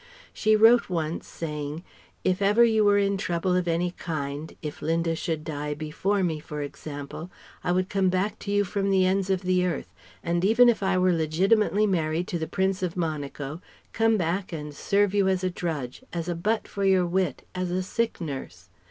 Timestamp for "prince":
12.47-12.81